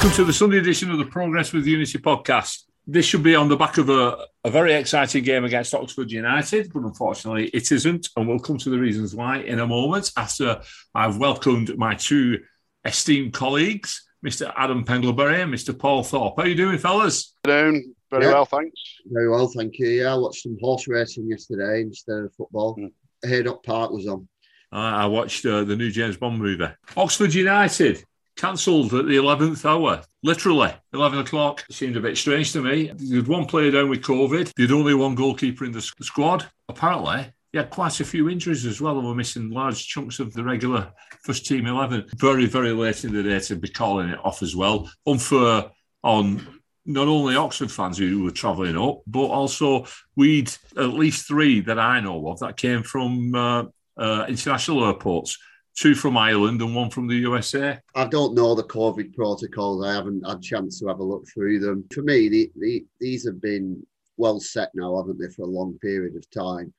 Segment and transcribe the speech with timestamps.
[0.00, 2.62] Welcome to the Sunday edition of the Progress with Unity podcast.
[2.86, 6.72] This should be on the back of a, a very exciting game against Oxford United,
[6.72, 8.08] but unfortunately it isn't.
[8.16, 10.62] And we'll come to the reasons why in a moment after
[10.94, 12.38] I've welcomed my two
[12.86, 14.50] esteemed colleagues, Mr.
[14.56, 15.78] Adam Pendlebury and Mr.
[15.78, 16.36] Paul Thorpe.
[16.38, 17.34] How are you doing, fellas?
[17.44, 18.32] Doing very yeah.
[18.32, 18.80] well, thanks.
[19.04, 19.88] Very well, thank you.
[19.88, 22.74] Yeah, I watched some horse racing yesterday instead of football.
[22.76, 22.90] Mm.
[23.22, 24.26] Haydock Park was on.
[24.72, 26.64] I watched uh, the new James Bond movie.
[26.96, 28.02] Oxford United
[28.40, 30.00] cancelled at the 11th hour.
[30.22, 32.90] Literally, 11 o'clock seemed a bit strange to me.
[32.94, 34.54] There's one player down with COVID.
[34.56, 36.46] There'd only one goalkeeper in the squad.
[36.66, 40.32] Apparently, he had quite a few injuries as well and were missing large chunks of
[40.32, 40.90] the regular
[41.22, 42.06] first team 11.
[42.16, 44.90] Very, very late in the day to be calling it off as well.
[45.06, 45.70] Unfair
[46.02, 49.84] on not only Oxford fans who were travelling up, but also
[50.16, 53.64] we'd at least three that I know of that came from uh,
[53.98, 55.36] uh, international airports
[55.76, 57.78] two from Ireland and one from the USA.
[57.94, 59.84] I don't know the COVID protocols.
[59.84, 61.84] I haven't had a chance to have a look through them.
[61.92, 63.84] For me, the, the, these have been
[64.16, 66.72] well set now, haven't they, for a long period of time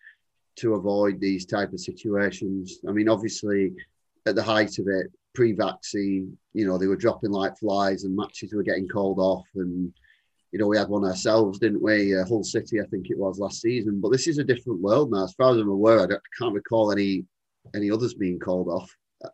[0.57, 2.79] to avoid these type of situations.
[2.87, 3.73] I mean, obviously,
[4.25, 8.53] at the height of it, pre-vaccine, you know, they were dropping like flies and matches
[8.53, 9.93] were getting called off and
[10.51, 12.17] you know, we had one ourselves, didn't we?
[12.17, 14.01] Uh, Hull City, I think it was last season.
[14.01, 15.23] But this is a different world now.
[15.23, 17.23] As far as I'm aware, I, I can't recall any
[17.75, 18.89] any others being called off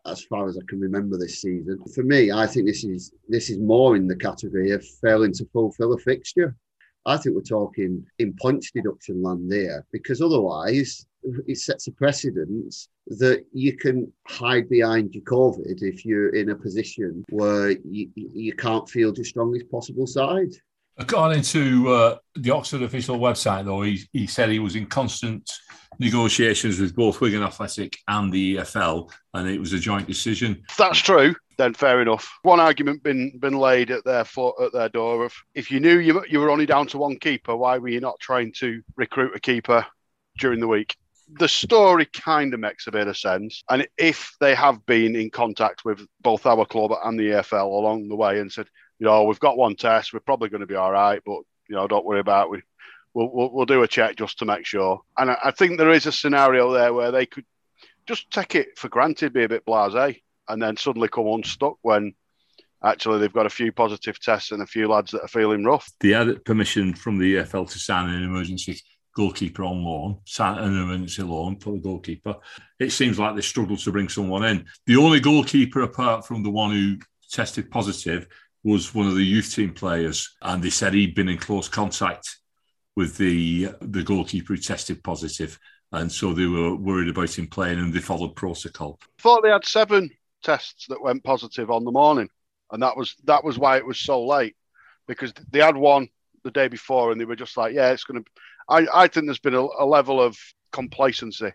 [0.06, 1.78] as far as I can remember this season.
[1.94, 5.46] For me, I think this is this is more in the category of failing to
[5.52, 6.54] fulfil a fixture.
[7.06, 11.06] I think we're talking in points deduction land there because otherwise
[11.46, 12.74] it sets a precedent
[13.06, 18.52] that you can hide behind your COVID if you're in a position where you, you
[18.52, 20.52] can't field your strongest possible side.
[20.98, 25.48] According to uh, the Oxford official website, though, he, he said he was in constant
[26.00, 30.62] negotiations with both Wigan Athletic and the EFL, and it was a joint decision.
[30.68, 32.28] If that's true, then fair enough.
[32.42, 35.98] One argument been been laid at their foot at their door of if you knew
[35.98, 39.36] you, you were only down to one keeper, why were you not trying to recruit
[39.36, 39.86] a keeper
[40.38, 40.96] during the week?
[41.38, 45.30] The story kind of makes a bit of sense, and if they have been in
[45.30, 48.66] contact with both our club and the EFL along the way and said,
[48.98, 51.76] you know, we've got one test, we're probably going to be all right, but you
[51.76, 52.50] know, don't worry about it.
[52.50, 52.62] We
[53.14, 55.00] we'll, we'll, we'll do a check just to make sure.
[55.16, 57.44] And I, I, think there is a scenario there where they could
[58.06, 62.14] just take it for granted, be a bit blasé, and then suddenly come unstuck when
[62.82, 65.90] actually they've got a few positive tests and a few lads that are feeling rough.
[66.00, 68.80] They had permission from the EFL to sign an emergency
[69.16, 72.36] goalkeeper on loan, sign an emergency loan for the goalkeeper.
[72.78, 74.66] It seems like they struggled to bring someone in.
[74.86, 76.98] The only goalkeeper apart from the one who
[77.30, 78.28] tested positive
[78.64, 82.38] was one of the youth team players, and they said he'd been in close contact
[82.96, 85.58] with the the goalkeeper who tested positive,
[85.92, 88.98] and so they were worried about him playing, and they followed protocol.
[89.02, 90.10] I thought they had seven
[90.42, 92.28] tests that went positive on the morning,
[92.72, 94.56] and that was that was why it was so late,
[95.06, 96.08] because they had one
[96.44, 98.30] the day before, and they were just like, yeah, it's going to.
[98.68, 100.36] I I think there's been a, a level of
[100.72, 101.52] complacency.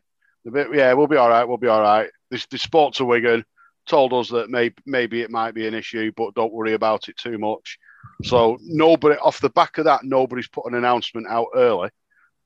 [0.51, 1.45] Bit, yeah, we'll be all right.
[1.45, 2.09] We'll be all right.
[2.29, 3.45] This the sport to Wigan
[3.87, 7.17] told us that maybe maybe it might be an issue, but don't worry about it
[7.17, 7.77] too much.
[8.23, 11.89] So nobody off the back of that, nobody's put an announcement out early,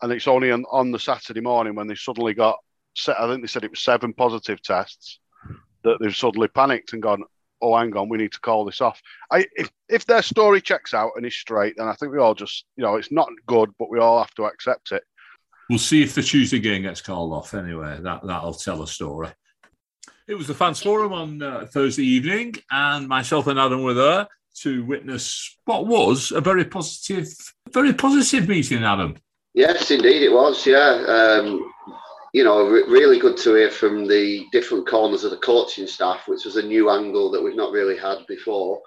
[0.02, 2.58] and it's only on, on the Saturday morning when they suddenly got
[2.96, 3.20] set.
[3.20, 5.20] I think they said it was seven positive tests
[5.84, 7.24] that they've suddenly panicked and gone,
[7.62, 10.94] "Oh, hang on, we need to call this off." I, if if their story checks
[10.94, 13.72] out and is straight, then I think we all just, you know, it's not good,
[13.78, 15.04] but we all have to accept it.
[15.70, 17.54] We'll see if the Tuesday game gets called off.
[17.54, 19.30] Anyway, that that'll tell a story.
[20.28, 24.28] It was the fans forum on uh, Thursday evening, and myself and Adam were there
[24.62, 27.28] to witness what was a very positive,
[27.72, 29.16] very positive meeting, Adam.
[29.54, 30.66] Yes, indeed, it was.
[30.66, 31.72] Yeah, um,
[32.34, 36.28] you know, re- really good to hear from the different corners of the coaching staff,
[36.28, 38.82] which was a new angle that we've not really had before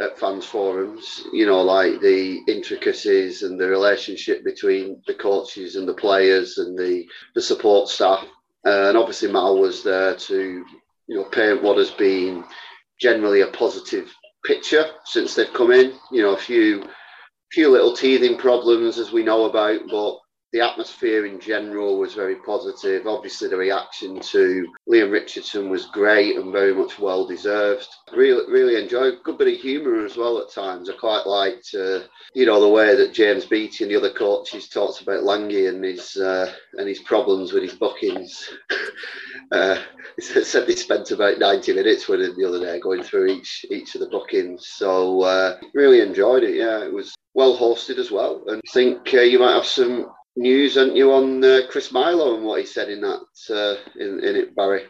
[0.00, 1.22] at fans forums.
[1.32, 6.76] You know, like the intricacies and the relationship between the coaches and the players and
[6.76, 7.06] the
[7.36, 8.26] the support staff.
[8.66, 10.64] Uh, and obviously, Mal was there to
[11.12, 12.42] you know paint what has been
[12.98, 14.10] generally a positive
[14.46, 15.92] picture since they've come in.
[16.10, 16.84] You know, a few
[17.52, 20.16] few little teething problems as we know about, but
[20.52, 23.06] the atmosphere in general was very positive.
[23.06, 27.88] Obviously, the reaction to Leam Richardson was great and very much well deserved.
[28.14, 29.22] Really, really enjoyed.
[29.24, 30.90] Good bit of humour as well at times.
[30.90, 32.00] I quite liked, uh,
[32.34, 35.82] you know, the way that James Beattie and the other coaches talked about Langy and
[35.82, 38.50] his uh, and his problems with his bookings.
[39.52, 39.80] uh,
[40.18, 43.94] said they spent about 90 minutes with it the other day going through each each
[43.94, 44.68] of the bookings.
[44.68, 46.56] So uh, really enjoyed it.
[46.56, 48.42] Yeah, it was well hosted as well.
[48.48, 52.36] And I think uh, you might have some news, aren't you, on uh, Chris Milo
[52.36, 53.20] and what he said in that
[53.50, 54.84] uh, in, in it, Barry?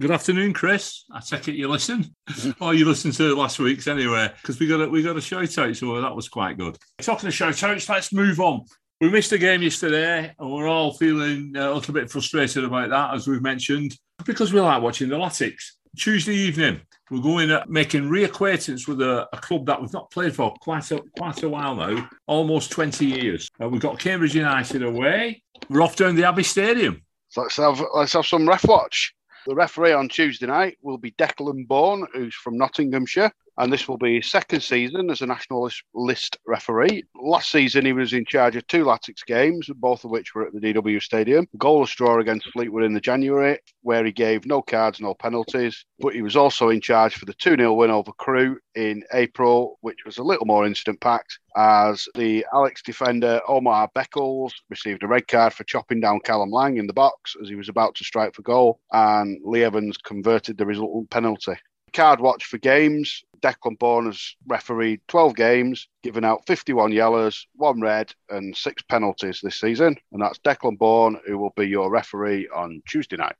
[0.00, 1.04] Good afternoon, Chris.
[1.12, 2.14] I take it you listen,
[2.60, 5.56] or you listened to last week's anyway, because we got a, we got a shout
[5.58, 6.76] out, so that was quite good.
[7.00, 8.64] Talking of shout outs, let's move on.
[9.00, 13.14] We missed a game yesterday, and we're all feeling a little bit frustrated about that,
[13.14, 15.72] as we've mentioned, because we like watching the Latics.
[15.96, 16.80] Tuesday evening,
[17.10, 21.00] we're going making reacquaintance with a, a, club that we've not played for quite a,
[21.16, 23.48] quite a while now, almost 20 years.
[23.62, 25.42] Uh, we've got Cambridge United away.
[25.68, 27.02] We're off down the Abbey Stadium.
[27.28, 29.14] So let's have let's have some ref watch.
[29.46, 33.98] The referee on Tuesday night will be Declan Bourne, who's from Nottinghamshire and this will
[33.98, 37.04] be his second season as a national list referee.
[37.20, 40.52] Last season, he was in charge of two Latics games, both of which were at
[40.52, 41.46] the DW Stadium.
[41.58, 45.84] Goalless draw against Fleetwood in the January, where he gave no cards, no penalties.
[46.00, 49.78] But he was also in charge for the 2 0 win over Crewe in April,
[49.82, 55.08] which was a little more incident packed, as the Alex defender Omar Beckles received a
[55.08, 58.04] red card for chopping down Callum Lang in the box as he was about to
[58.04, 61.54] strike for goal, and Lee Evans converted the resultant penalty
[61.94, 63.22] card watch for games.
[63.40, 69.40] Declan Bourne has refereed 12 games, given out 51 yellows, one red, and six penalties
[69.42, 69.96] this season.
[70.12, 73.36] And that's Declan Bourne, who will be your referee on Tuesday night.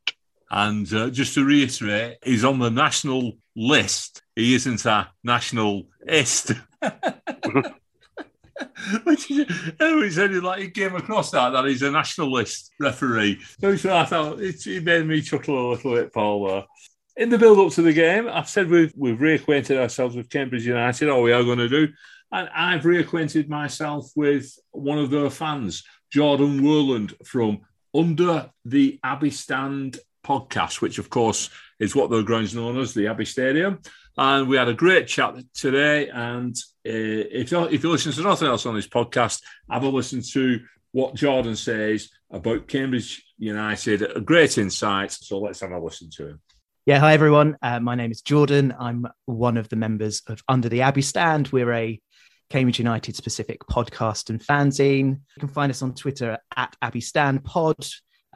[0.50, 4.22] And uh, just to reiterate, he's on the national list.
[4.36, 6.52] He isn't a nationalist.
[9.04, 9.46] Which is,
[9.80, 13.40] it sounded like he came across that, that he's a nationalist referee.
[13.60, 16.66] So I thought it, it made me chuckle a little bit, Paul.
[17.16, 20.66] In the build up to the game, I've said we've, we've reacquainted ourselves with Cambridge
[20.66, 21.88] United, or we are going to do.
[22.32, 27.60] And I've reacquainted myself with one of their fans, Jordan Worland from
[27.94, 33.06] Under the Abbey Stand podcast, which of course is what the ground's known as, the
[33.06, 33.80] Abbey Stadium.
[34.16, 36.08] And we had a great chat today.
[36.08, 39.40] And uh, if, if you listen to nothing else on this podcast,
[39.70, 44.02] have a listen to what Jordan says about Cambridge United.
[44.02, 45.12] A great insight.
[45.12, 46.40] So let's have a listen to him.
[46.86, 47.56] Yeah, hi everyone.
[47.62, 48.74] Uh, my name is Jordan.
[48.78, 51.48] I'm one of the members of Under the Abbey Stand.
[51.48, 51.98] We're a
[52.50, 55.12] Cambridge United specific podcast and fanzine.
[55.12, 57.86] You can find us on Twitter at Abbey Stand Pod.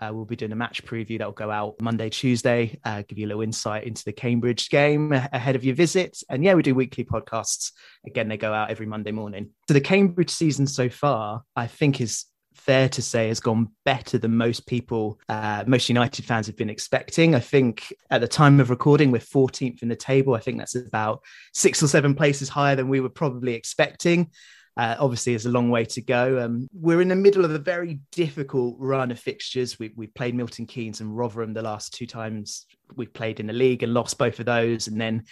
[0.01, 3.19] Uh, we'll be doing a match preview that will go out Monday, Tuesday, uh, give
[3.19, 6.17] you a little insight into the Cambridge game ahead of your visit.
[6.31, 7.73] And yeah, we do weekly podcasts.
[8.07, 9.51] Again, they go out every Monday morning.
[9.69, 12.25] So the Cambridge season so far, I think, is
[12.59, 16.71] fair to say has gone better than most people, uh, most United fans have been
[16.71, 17.35] expecting.
[17.35, 20.35] I think at the time of recording, we're 14th in the table.
[20.35, 21.23] I think that's about
[21.55, 24.31] six or seven places higher than we were probably expecting.
[24.77, 26.41] Uh, obviously, there's a long way to go.
[26.41, 29.79] Um, we're in the middle of a very difficult run of fixtures.
[29.79, 33.53] We, we played Milton Keynes and Rotherham the last two times we played in the
[33.53, 34.87] league and lost both of those.
[34.87, 35.25] And then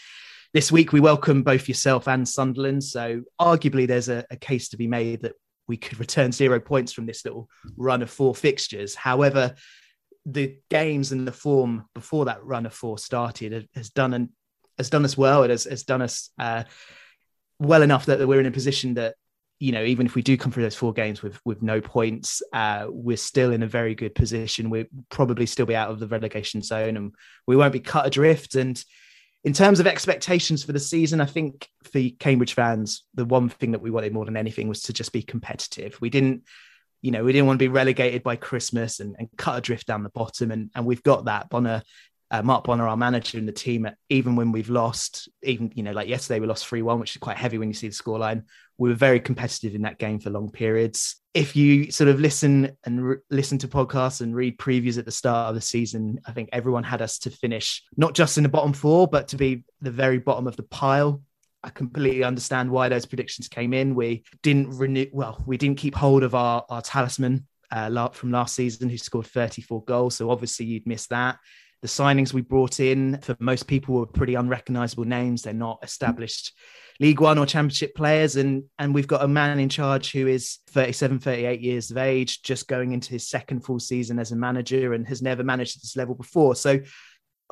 [0.53, 2.83] this week we welcome both yourself and Sunderland.
[2.83, 5.35] So arguably, there's a, a case to be made that
[5.69, 8.95] we could return zero points from this little run of four fixtures.
[8.95, 9.55] However,
[10.25, 14.31] the games and the form before that run of four started has done an,
[14.77, 15.45] has done us well.
[15.45, 16.65] It has, has done us uh,
[17.59, 19.15] well enough that we're in a position that
[19.59, 22.43] you know even if we do come through those four games with with no points,
[22.53, 24.69] uh, we're still in a very good position.
[24.69, 27.13] We'll probably still be out of the relegation zone, and
[27.47, 28.57] we won't be cut adrift.
[28.57, 28.83] And
[29.47, 33.71] in terms of expectations for the season, I think for Cambridge fans, the one thing
[33.71, 35.97] that we wanted more than anything was to just be competitive.
[36.01, 36.43] We didn't,
[37.01, 40.03] you know, we didn't want to be relegated by Christmas and, and cut adrift down
[40.03, 40.51] the bottom.
[40.51, 41.49] And, and we've got that.
[41.49, 41.85] Bonner,
[42.33, 45.93] uh, Mark Bonner, our manager and the team, even when we've lost, even, you know,
[45.93, 48.43] like yesterday we lost 3 1, which is quite heavy when you see the scoreline.
[48.79, 52.79] We were very competitive in that game for long periods if you sort of listen
[52.85, 56.33] and re- listen to podcasts and read previews at the start of the season, I
[56.33, 59.63] think everyone had us to finish not just in the bottom four, but to be
[59.83, 61.21] the very bottom of the pile.
[61.63, 63.95] I completely understand why those predictions came in.
[63.95, 68.55] We didn't renew, well, we didn't keep hold of our, our talisman uh, from last
[68.55, 70.17] season who scored 34 goals.
[70.17, 71.37] So obviously you'd miss that.
[71.87, 75.43] The signings we brought in for most people were pretty unrecognizable names.
[75.43, 76.53] They're not established.
[76.99, 78.35] League One or Championship players.
[78.35, 82.43] And, and we've got a man in charge who is 37, 38 years of age,
[82.43, 85.83] just going into his second full season as a manager and has never managed at
[85.83, 86.57] this level before.
[86.57, 86.81] So,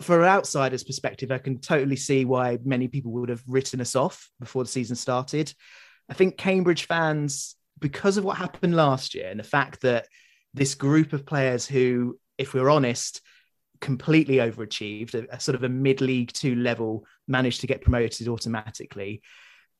[0.00, 3.94] for an outsider's perspective, I can totally see why many people would have written us
[3.94, 5.54] off before the season started.
[6.08, 10.08] I think Cambridge fans, because of what happened last year and the fact that
[10.54, 13.20] this group of players who, if we're honest,
[13.84, 18.26] completely overachieved, a, a sort of a mid League Two level, managed to get promoted
[18.26, 19.22] automatically.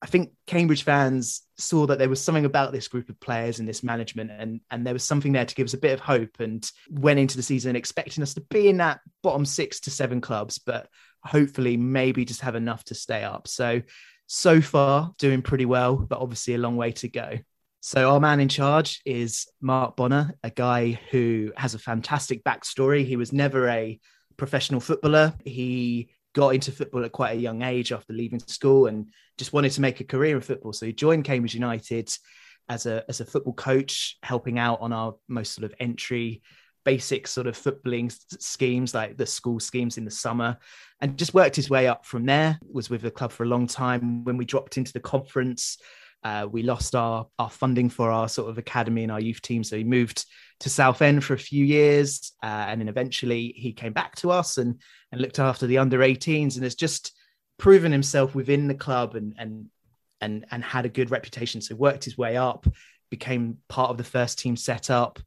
[0.03, 3.67] I think Cambridge fans saw that there was something about this group of players and
[3.67, 6.39] this management, and and there was something there to give us a bit of hope,
[6.39, 10.21] and went into the season expecting us to be in that bottom six to seven
[10.21, 10.89] clubs, but
[11.25, 13.49] hopefully maybe just have enough to stay up.
[13.49, 13.81] So
[14.27, 17.39] so far doing pretty well, but obviously a long way to go.
[17.87, 23.05] So our man in charge is Mark Bonner, a guy who has a fantastic backstory.
[23.05, 24.01] He was never a
[24.39, 25.35] professional footballer.
[25.45, 29.73] He got into football at quite a young age after leaving school and just wanted
[29.73, 30.73] to make a career in football.
[30.73, 32.11] So he joined Cambridge United
[32.71, 36.41] as a as a football coach, helping out on our most sort of entry
[36.87, 40.57] basic sort of footballing schemes like the school schemes in the summer
[41.01, 43.67] and just worked his way up from there was with the club for a long
[43.67, 45.79] time when we dropped into the conference
[46.25, 49.63] uh, we lost our our funding for our sort of academy and our youth team
[49.63, 50.25] so he moved
[50.61, 54.59] to Southend for a few years uh, and then eventually he came back to us
[54.59, 54.81] and
[55.13, 57.13] and looked after the under 18s and has just
[57.59, 59.67] proven himself within the club and and
[60.21, 61.61] and and had a good reputation.
[61.61, 62.67] So worked his way up,
[63.11, 65.21] became part of the first team setup.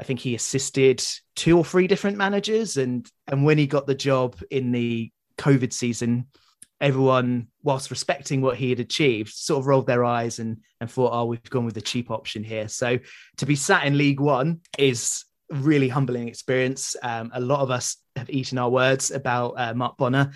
[0.00, 3.94] I think he assisted two or three different managers, and and when he got the
[3.94, 6.26] job in the COVID season,
[6.80, 11.12] everyone, whilst respecting what he had achieved, sort of rolled their eyes and and thought,
[11.12, 12.98] "Oh, we've gone with the cheap option here." So
[13.38, 16.96] to be sat in League One is really humbling experience.
[17.02, 20.32] Um, a lot of us have eaten our words about uh, Mark Bonner.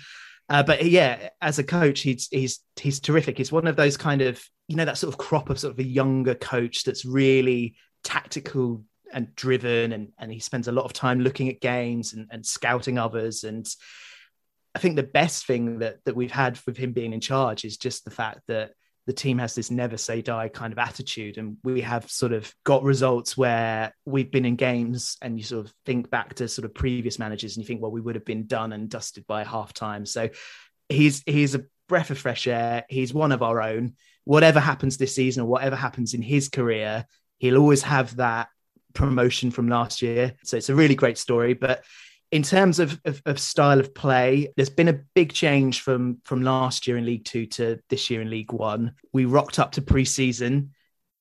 [0.49, 3.37] Uh, but yeah, as a coach, he's he's he's terrific.
[3.37, 5.79] He's one of those kind of you know that sort of crop of sort of
[5.79, 8.83] a younger coach that's really tactical
[9.13, 12.45] and driven, and and he spends a lot of time looking at games and, and
[12.45, 13.43] scouting others.
[13.43, 13.67] And
[14.75, 17.77] I think the best thing that that we've had with him being in charge is
[17.77, 18.71] just the fact that
[19.05, 21.37] the team has this never say die kind of attitude.
[21.37, 25.65] And we have sort of got results where we've been in games and you sort
[25.65, 28.23] of think back to sort of previous managers and you think well we would have
[28.23, 30.05] been done and dusted by half time.
[30.05, 30.29] So
[30.89, 32.85] he's he's a breath of fresh air.
[32.89, 33.95] He's one of our own.
[34.23, 37.05] Whatever happens this season or whatever happens in his career
[37.43, 38.47] he'll always have that
[38.93, 40.31] promotion from last year.
[40.45, 41.53] So it's a really great story.
[41.53, 41.83] But
[42.33, 46.41] in terms of, of, of, style of play, there's been a big change from from
[46.41, 48.95] last year in League Two to this year in League One.
[49.13, 50.71] We rocked up to pre-season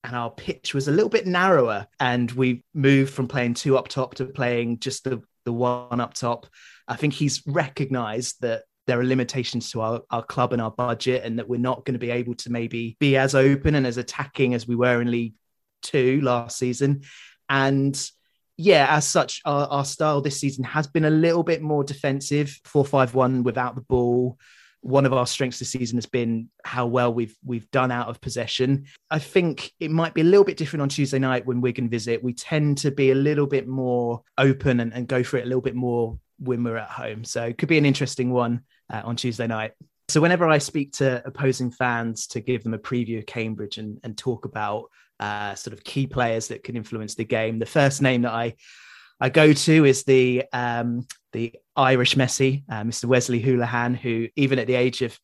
[0.04, 3.88] and our pitch was a little bit narrower, and we moved from playing two up
[3.88, 6.46] top to playing just the the one up top.
[6.88, 11.24] I think he's recognised that there are limitations to our, our club and our budget,
[11.24, 13.98] and that we're not going to be able to maybe be as open and as
[13.98, 15.34] attacking as we were in League
[15.82, 17.02] Two last season.
[17.50, 17.94] And
[18.56, 22.60] yeah, as such, our, our, style this season has been a little bit more defensive,
[22.64, 24.38] four five one without the ball.
[24.80, 28.20] One of our strengths this season has been how well we've we've done out of
[28.20, 28.86] possession.
[29.10, 32.22] I think it might be a little bit different on Tuesday night when Wigan visit.
[32.22, 35.46] We tend to be a little bit more open and, and go for it a
[35.46, 37.24] little bit more when we're at home.
[37.24, 39.72] So it could be an interesting one uh, on Tuesday night.
[40.08, 43.98] So whenever I speak to opposing fans to give them a preview of Cambridge and,
[44.02, 44.90] and talk about
[45.22, 47.60] uh, sort of key players that can influence the game.
[47.60, 48.54] The first name that I
[49.20, 53.04] I go to is the um, the Irish Messi, uh, Mr.
[53.04, 55.16] Wesley Hoolahan, who even at the age of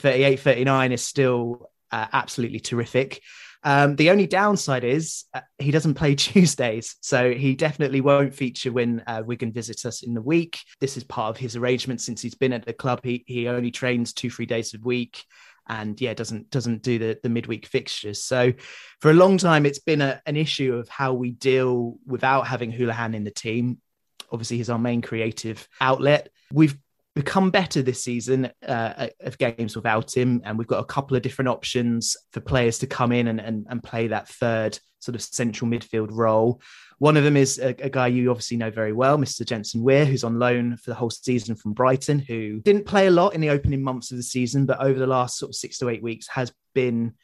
[0.00, 3.22] 38, 39 is still uh, absolutely terrific.
[3.62, 8.72] Um, the only downside is uh, he doesn't play Tuesdays, so he definitely won't feature
[8.72, 10.58] when uh, Wigan visits us in the week.
[10.80, 13.00] This is part of his arrangement since he's been at the club.
[13.04, 15.24] He he only trains two three days a week
[15.68, 18.22] and yeah doesn't doesn't do the, the midweek fixtures.
[18.22, 18.52] So
[19.00, 22.72] for a long time it's been a, an issue of how we deal without having
[22.72, 23.78] Hoolahan in the team.
[24.30, 26.30] Obviously he's our main creative outlet.
[26.52, 26.76] We've
[27.14, 31.22] become better this season uh, of games without him and we've got a couple of
[31.22, 35.22] different options for players to come in and, and, and play that third sort of
[35.22, 36.60] central midfield role
[36.98, 39.44] one of them is a, a, guy you obviously know very well, Mr.
[39.44, 43.10] Jensen Weir, who's on loan for the whole season from Brighton, who didn't play a
[43.10, 45.78] lot in the opening months of the season, but over the last sort of six
[45.78, 47.14] to eight weeks has been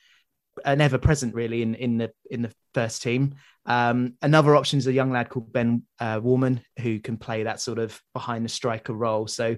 [0.65, 3.35] an ever present really in, in the in the first team.
[3.67, 7.79] Um, another option is a young lad called Ben uh, who can play that sort
[7.79, 9.27] of behind the striker role.
[9.27, 9.57] So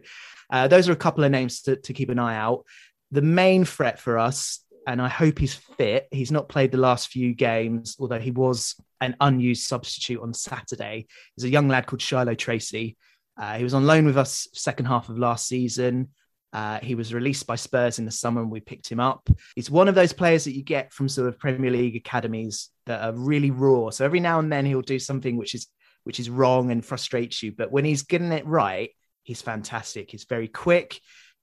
[0.51, 2.65] uh, those are a couple of names to, to keep an eye out.
[3.11, 6.09] The main threat for us and I hope he's fit.
[6.11, 11.07] He's not played the last few games, although he was an unused substitute on Saturday.
[11.37, 12.97] There's a young lad called Shilow Tracey.
[13.41, 16.11] Uh, he was on loan with us second half of last season.
[16.53, 19.29] Uh, he was released by Spurs in the summer and we picked him up.
[19.57, 23.03] He's one of those players that you get from sort of Premier League academies that
[23.03, 23.91] are really raw.
[23.91, 25.67] So every now and then he'll do something which is
[26.05, 27.53] which is wrong and frustrates you.
[27.53, 28.91] But when he's getting it right,
[29.23, 30.11] he's fantastic.
[30.11, 31.01] He's very quick.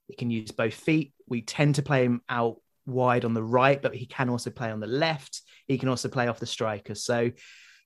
[0.07, 1.13] He can use both feet.
[1.27, 4.69] We tend to play him out wide on the right, but he can also play
[4.69, 5.41] on the left.
[5.67, 6.95] He can also play off the striker.
[6.95, 7.31] So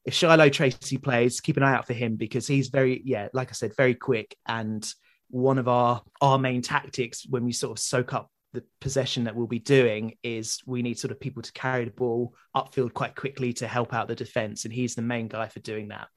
[0.06, 3.50] if Shilow Tracey plays, keep an eye out for him because he's very, yeah, like
[3.50, 4.36] I said, very quick.
[4.48, 4.86] And
[5.34, 9.36] one of our our main tactics when we sort of soak up the possession that
[9.36, 13.16] we'll be doing is we need sort of people to carry the ball upfield quite
[13.16, 14.64] quickly to help out the defense.
[14.64, 16.08] And he's the main guy for doing that.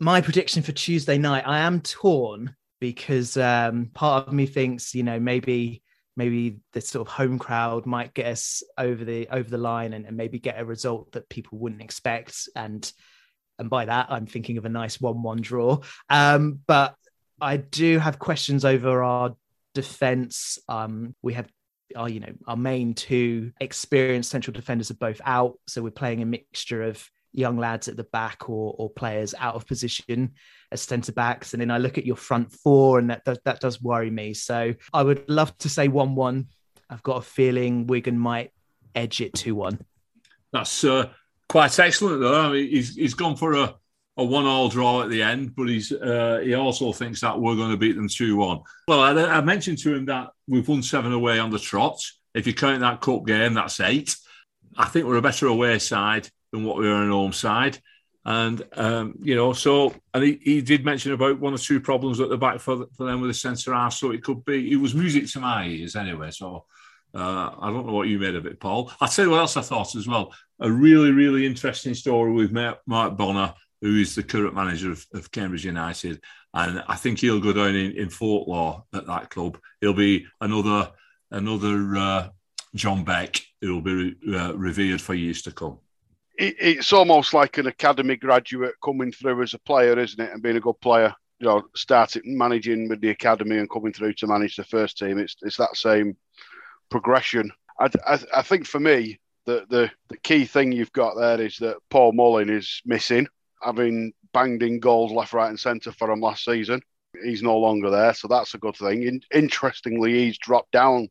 [0.00, 5.02] My prediction for Tuesday night, I am torn because um, part of me thinks, you
[5.02, 5.82] know, maybe
[6.16, 10.06] maybe the sort of home crowd might get us over the over the line and,
[10.06, 12.92] and maybe get a result that people wouldn't expect and
[13.58, 15.80] and by that i'm thinking of a nice 1-1 draw
[16.10, 16.94] um, but
[17.40, 19.34] I do have questions over our
[19.74, 20.58] defense.
[20.68, 21.48] Um, we have
[21.96, 26.22] our, you know, our main two experienced central defenders are both out, so we're playing
[26.22, 30.34] a mixture of young lads at the back or, or players out of position
[30.70, 31.52] as centre backs.
[31.52, 34.34] And then I look at your front four, and that does, that does worry me.
[34.34, 36.46] So I would love to say one-one.
[36.88, 38.52] I've got a feeling Wigan might
[38.94, 39.80] edge it two-one.
[40.52, 41.10] That's uh,
[41.48, 42.40] quite excellent, though.
[42.40, 43.74] I mean, he's he's gone for a
[44.16, 47.70] a one-all draw at the end, but he's uh, he also thinks that we're going
[47.70, 48.60] to beat them two-one.
[48.86, 52.00] Well, I, I, mentioned to him that we've won seven away on the trot.
[52.32, 54.16] If you count that cup game, that's eight.
[54.76, 57.78] I think we're a better away side than what we are an home side.
[58.24, 62.20] And um, you know, so and he, he did mention about one or two problems
[62.20, 63.94] at the back for, for them with the centre half.
[63.94, 66.30] So it could be it was music to my ears anyway.
[66.30, 66.64] So
[67.14, 68.90] uh, I don't know what you made of it, Paul.
[69.00, 70.32] I'll tell you what else I thought as well.
[70.60, 73.54] A really, really interesting story with Mark Bonner
[73.84, 76.18] who is the current manager of, of Cambridge United.
[76.54, 79.58] And I think he'll go down in, in folklore at that club.
[79.82, 80.90] He'll be another
[81.30, 82.28] another uh,
[82.74, 85.80] John Beck who will be uh, revered for years to come.
[86.38, 90.32] it's almost like an academy graduate coming through as a player, isn't it?
[90.32, 94.14] And being a good player, you know, starting managing with the academy and coming through
[94.14, 95.18] to manage the first team.
[95.18, 96.16] It's it's that same
[96.88, 97.52] progression.
[97.78, 101.58] I, I, I think for me, the, the the key thing you've got there is
[101.58, 103.28] that Paul Mullin is missing
[103.64, 106.80] having banged in goals left, right, and centre for him last season.
[107.22, 109.04] He's no longer there, so that's a good thing.
[109.04, 111.08] In- interestingly, he's dropped down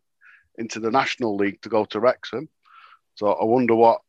[0.58, 2.50] into the National League to go to Wrexham.
[3.16, 4.02] So I wonder what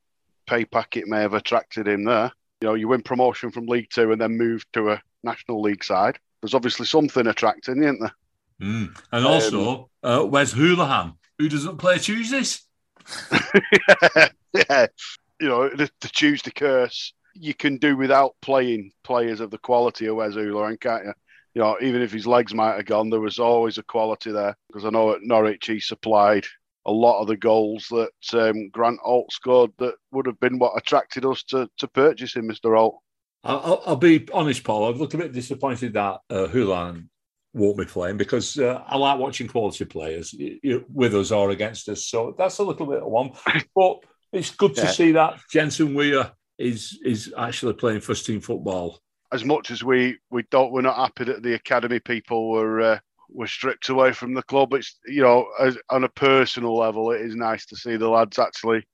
[0.46, 2.32] pay packet may have attracted him there.
[2.60, 5.84] You know, you win promotion from League Two and then move to a National League
[5.84, 6.18] side.
[6.42, 8.14] There's obviously something attracting, isn't there?
[8.60, 8.96] Mm.
[9.12, 12.62] And also, um, uh, where's Hoolahan, who doesn't play Tuesdays?
[13.32, 14.86] yeah, yeah,
[15.40, 20.06] you know, the, the Tuesday curse you can do without playing players of the quality
[20.06, 21.12] of Wes Hoolahan, can't you?
[21.54, 24.56] You know, even if his legs might have gone, there was always a quality there.
[24.68, 26.44] Because I know at Norwich he supplied
[26.86, 30.76] a lot of the goals that um, Grant Holt scored that would have been what
[30.76, 32.76] attracted us to, to purchase him, Mr.
[32.76, 32.98] Holt.
[33.44, 34.88] I'll, I'll be honest, Paul.
[34.88, 37.08] I've looked a bit disappointed that uh, Hoolahan
[37.52, 40.34] won't be playing because uh, I like watching quality players
[40.88, 42.06] with us or against us.
[42.06, 43.32] So that's a little bit of one.
[43.74, 43.98] But
[44.32, 49.00] it's good to see that Jensen Weir is is actually playing first team football.
[49.32, 52.98] As much as we we don't, we're not happy that the academy people were uh,
[53.28, 54.72] were stripped away from the club.
[54.74, 58.38] It's you know, as, on a personal level, it is nice to see the lads
[58.38, 58.86] actually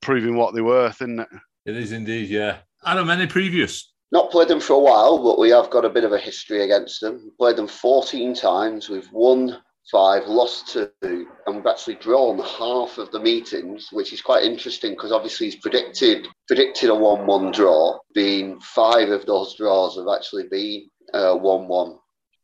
[0.00, 1.28] proving what they're worth, isn't it?
[1.64, 2.58] It is indeed, yeah.
[2.84, 3.92] Adam, any previous?
[4.12, 6.62] Not played them for a while, but we have got a bit of a history
[6.62, 7.32] against them.
[7.38, 8.88] Played them 14 times.
[8.88, 9.58] We've won
[9.90, 14.92] five, lost two, and we've actually drawn half of the meetings, which is quite interesting
[14.92, 17.98] because obviously he's predicted predicted a one-one draw.
[18.14, 21.98] Being five of those draws have actually been uh, one-one.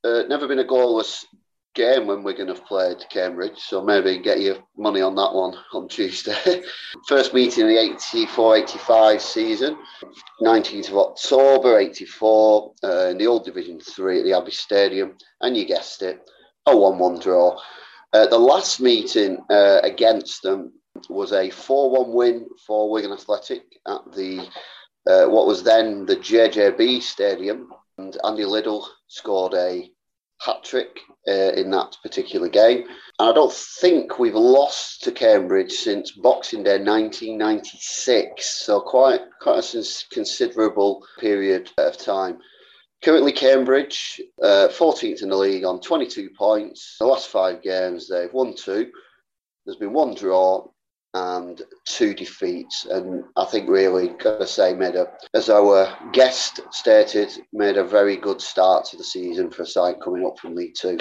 [0.05, 1.25] Uh, never been a goalless
[1.75, 5.55] game when we're Wigan have played Cambridge, so maybe get your money on that one
[5.73, 6.63] on Tuesday.
[7.09, 9.79] First meeting of the 84-85 season,
[10.43, 15.57] 19th of October 84, uh, in the old Division 3 at the Abbey Stadium, and
[15.57, 16.21] you guessed it,
[16.67, 17.59] a 1 1 draw.
[18.13, 20.73] Uh, the last meeting uh, against them
[21.09, 24.47] was a 4 1 win for Wigan Athletic at the
[25.07, 27.69] uh, what was then the JJB Stadium.
[27.99, 29.91] And Andy Liddell scored a
[30.41, 30.99] hat trick
[31.29, 32.85] uh, in that particular game.
[33.19, 38.65] And I don't think we've lost to Cambridge since Boxing Day 1996.
[38.65, 42.39] So quite quite a considerable period of time.
[43.03, 46.97] Currently, Cambridge, uh, 14th in the league on 22 points.
[47.01, 48.91] The last five games, they've won two.
[49.67, 50.69] There's been one draw
[51.15, 52.87] and two defeats.
[52.87, 57.85] And I think, really, got to say, made a, as our guest stated, made a
[57.85, 60.99] very good start to the season for a side coming up from League Two.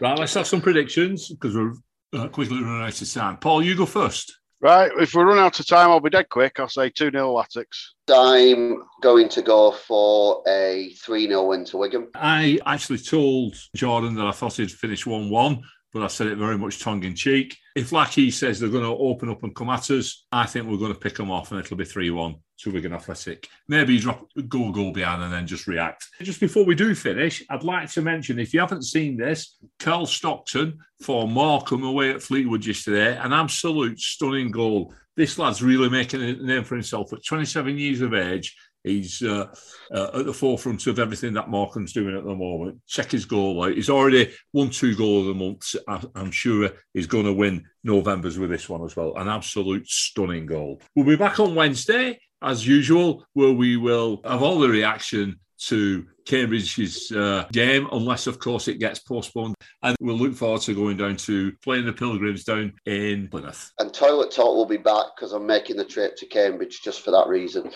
[0.00, 1.72] Right, let's have some predictions because we're
[2.12, 3.36] uh, quickly running out of time.
[3.38, 4.38] Paul, you go first.
[4.62, 6.60] Right, if we run out of time, I'll be dead quick.
[6.60, 7.92] I'll say 2 0 Latics.
[8.12, 12.08] I'm going to go for a 3 0 win to Wigan.
[12.14, 16.38] I actually told Jordan that I thought he'd finish 1 1 but I said it
[16.38, 17.56] very much tongue in cheek.
[17.74, 20.76] If Lackey says they're going to open up and come at us, I think we're
[20.76, 23.48] going to pick them off and it'll be 3 1 to Wigan Athletic.
[23.68, 26.06] Maybe drop go a goal behind and then just react.
[26.22, 30.06] Just before we do finish, I'd like to mention if you haven't seen this, Cole
[30.06, 34.94] Stockton for Morecambe away at Fleetwood yesterday, an absolute stunning goal.
[35.16, 39.46] This lad's really making a name for himself at 27 years of age He's uh,
[39.94, 42.80] uh, at the forefront of everything that Morecambe's doing at the moment.
[42.86, 43.74] Check his goal out.
[43.74, 45.74] He's already won two goals the month.
[45.86, 49.16] I, am sure he's going to win November's with this one as well.
[49.16, 50.80] An absolute stunning goal.
[50.94, 56.06] We'll be back on Wednesday, as usual, where we will have all the reaction to
[56.24, 59.54] Cambridge's uh, game, unless, of course, it gets postponed.
[59.82, 63.70] And we'll look forward to going down to playing the Pilgrims down in Plymouth.
[63.78, 67.10] And Toilet Talk will be back because I'm making the trip to Cambridge just for
[67.10, 67.70] that reason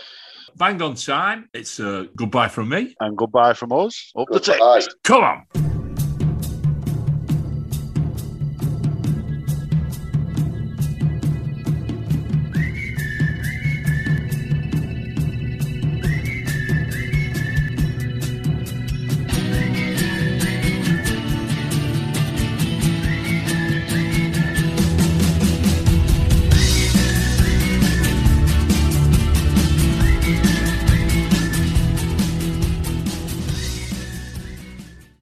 [0.56, 1.48] bang on time.
[1.52, 2.94] It's uh, goodbye from me.
[3.00, 4.12] And goodbye from us.
[4.16, 4.80] Up goodbye.
[4.80, 4.94] the.
[5.02, 5.73] Come on.